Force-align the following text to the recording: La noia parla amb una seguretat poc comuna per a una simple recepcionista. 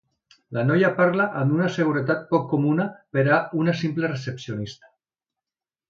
La 0.57 0.61
noia 0.69 0.89
parla 0.99 1.27
amb 1.41 1.53
una 1.57 1.67
seguretat 1.75 2.25
poc 2.33 2.49
comuna 2.55 2.89
per 3.17 3.29
a 3.37 3.41
una 3.63 3.79
simple 3.85 4.15
recepcionista. 4.17 4.93